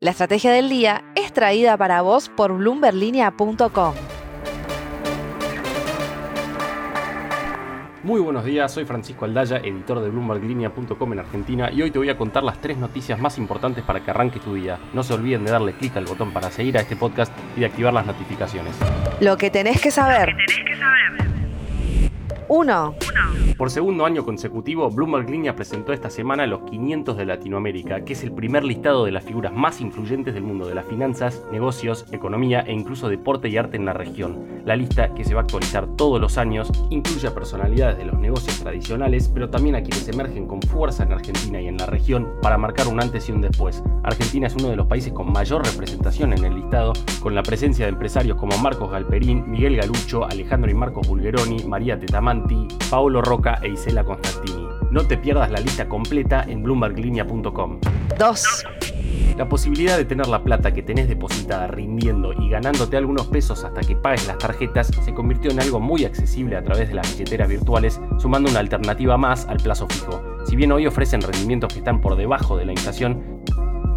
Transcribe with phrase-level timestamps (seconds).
[0.00, 3.94] La estrategia del día es traída para vos por bloomberlinia.com.
[8.04, 12.10] Muy buenos días, soy Francisco Aldaya, editor de BloombergLinea.com en Argentina y hoy te voy
[12.10, 14.78] a contar las tres noticias más importantes para que arranque tu día.
[14.92, 17.66] No se olviden de darle clic al botón para seguir a este podcast y de
[17.66, 18.76] activar las notificaciones.
[19.18, 20.36] Lo que tenés que saber.
[22.48, 22.94] 1.
[23.58, 28.22] Por segundo año consecutivo, Bloomberg Línea presentó esta semana los 500 de Latinoamérica, que es
[28.22, 32.60] el primer listado de las figuras más influyentes del mundo de las finanzas, negocios, economía
[32.60, 34.62] e incluso deporte y arte en la región.
[34.64, 38.18] La lista, que se va a actualizar todos los años, incluye a personalidades de los
[38.18, 42.28] negocios tradicionales, pero también a quienes emergen con fuerza en Argentina y en la región
[42.40, 43.82] para marcar un antes y un después.
[44.04, 47.86] Argentina es uno de los países con mayor representación en el listado, con la presencia
[47.86, 51.98] de empresarios como Marcos Galperín, Miguel Galucho, Alejandro y Marcos Bulgeroni, María
[52.46, 54.66] Tetamanti, Paolo Roca, e Isela Constantini.
[54.90, 57.80] No te pierdas la lista completa en bloomberglinea.com.
[58.18, 58.64] 2.
[59.36, 63.82] La posibilidad de tener la plata que tenés depositada rindiendo y ganándote algunos pesos hasta
[63.82, 67.48] que pagues las tarjetas se convirtió en algo muy accesible a través de las billeteras
[67.48, 70.22] virtuales, sumando una alternativa más al plazo fijo.
[70.46, 73.37] Si bien hoy ofrecen rendimientos que están por debajo de la inflación,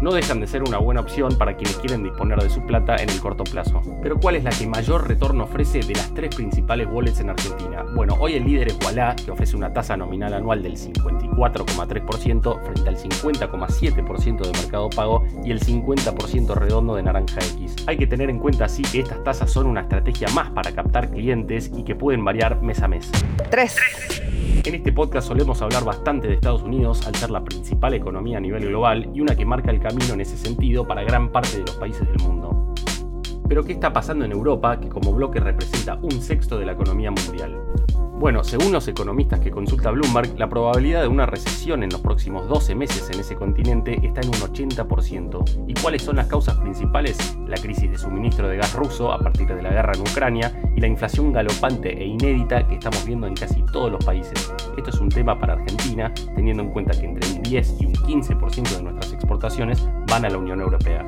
[0.00, 3.10] no dejan de ser una buena opción para quienes quieren disponer de su plata en
[3.10, 3.82] el corto plazo.
[4.02, 7.84] Pero ¿cuál es la que mayor retorno ofrece de las tres principales wallets en Argentina?
[7.94, 12.88] Bueno, hoy el líder es Walla, que ofrece una tasa nominal anual del 54,3% frente
[12.88, 17.76] al 50,7% de Mercado Pago y el 50% redondo de Naranja X.
[17.86, 21.10] Hay que tener en cuenta así que estas tasas son una estrategia más para captar
[21.10, 23.10] clientes y que pueden variar mes a mes.
[23.50, 23.76] 3.
[24.62, 28.40] En este podcast solemos hablar bastante de Estados Unidos al ser la principal economía a
[28.40, 31.64] nivel global y una que marca el camino en ese sentido para gran parte de
[31.64, 32.74] los países del mundo.
[33.48, 37.10] Pero ¿qué está pasando en Europa, que como bloque representa un sexto de la economía
[37.10, 37.58] mundial?
[38.20, 42.46] Bueno, según los economistas que consulta Bloomberg, la probabilidad de una recesión en los próximos
[42.46, 45.64] 12 meses en ese continente está en un 80%.
[45.66, 47.38] ¿Y cuáles son las causas principales?
[47.48, 50.80] La crisis de suministro de gas ruso a partir de la guerra en Ucrania y
[50.80, 54.52] la inflación galopante e inédita que estamos viendo en casi todos los países.
[54.76, 57.94] Esto es un tema para Argentina, teniendo en cuenta que entre un 10 y un
[57.94, 61.04] 15% de nuestras exportaciones van a la Unión Europea.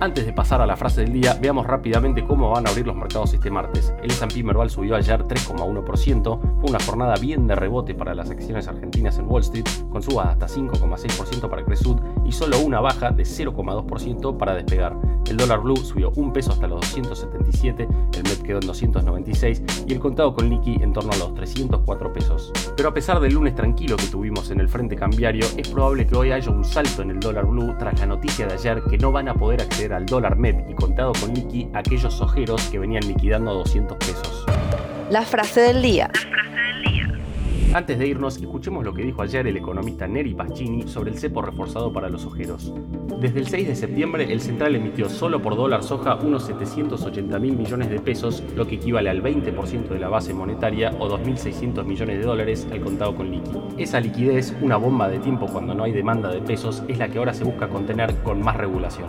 [0.00, 2.94] Antes de pasar a la frase del día, veamos rápidamente cómo van a abrir los
[2.94, 3.92] mercados este martes.
[4.02, 8.68] El S&P Merval subió ayer 3,1%, fue una jornada bien de rebote para las acciones
[8.68, 13.24] argentinas en Wall Street, con subas hasta 5,6% para Cresud y solo una baja de
[13.24, 14.96] 0,2% para despegar.
[15.28, 19.92] El dólar blue subió un peso hasta los 277, el MEP quedó en 296 y
[19.92, 22.52] el contado con liqui en torno a los 304 pesos.
[22.76, 26.16] Pero a pesar del lunes tranquilo que tuvimos en el frente cambiario, es probable que
[26.16, 29.12] hoy haya un salto en el dólar blue tras la noticia de ayer que no
[29.12, 33.06] van a poder acceder al dólar MEP y contado con liqui aquellos ojeros que venían
[33.06, 34.44] liquidando a 200 pesos.
[35.10, 36.10] La frase del día.
[37.74, 41.42] Antes de irnos, escuchemos lo que dijo ayer el economista Neri Pascini sobre el cepo
[41.42, 42.72] reforzado para los ojeros.
[43.20, 47.56] Desde el 6 de septiembre, el central emitió solo por dólar soja unos 780 mil
[47.56, 52.18] millones de pesos, lo que equivale al 20% de la base monetaria o 2.600 millones
[52.18, 53.50] de dólares al contado con liqui.
[53.76, 57.18] Esa liquidez, una bomba de tiempo cuando no hay demanda de pesos, es la que
[57.18, 59.08] ahora se busca contener con más regulación.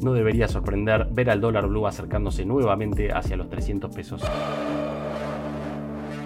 [0.00, 4.22] No debería sorprender ver al dólar blue acercándose nuevamente hacia los 300 pesos.